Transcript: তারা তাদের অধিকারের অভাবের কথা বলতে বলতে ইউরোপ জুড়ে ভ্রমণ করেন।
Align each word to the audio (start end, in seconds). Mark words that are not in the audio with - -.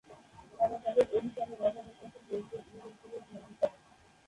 তারা 0.57 0.77
তাদের 0.83 1.05
অধিকারের 1.11 1.59
অভাবের 1.59 1.95
কথা 1.99 2.19
বলতে 2.27 2.55
বলতে 2.55 2.67
ইউরোপ 2.67 2.93
জুড়ে 3.01 3.17
ভ্রমণ 3.21 3.51
করেন। 3.59 3.79